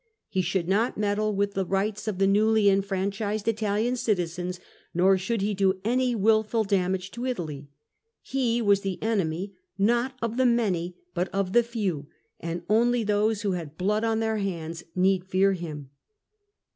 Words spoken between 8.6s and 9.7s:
was the enemy,